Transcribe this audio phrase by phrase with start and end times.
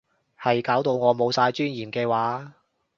[0.41, 2.55] 係搞到我冇晒尊嚴嘅話